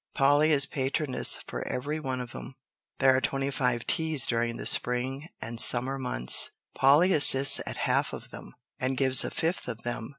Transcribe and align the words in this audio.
Polly 0.15 0.51
is 0.51 0.65
patroness 0.65 1.37
for 1.45 1.61
every 1.67 1.99
one 1.99 2.19
of 2.21 2.33
'em. 2.35 2.55
There 2.97 3.15
are 3.15 3.21
twenty 3.21 3.51
five 3.51 3.85
teas 3.85 4.25
during 4.25 4.57
the 4.57 4.65
spring 4.65 5.29
and 5.43 5.61
summer 5.61 5.99
months. 5.99 6.49
Polly 6.73 7.13
assists 7.13 7.61
at 7.67 7.77
half 7.85 8.11
of 8.11 8.31
them, 8.31 8.55
and 8.79 8.97
gives 8.97 9.23
a 9.23 9.29
fifth 9.29 9.67
of 9.67 9.83
them. 9.83 10.09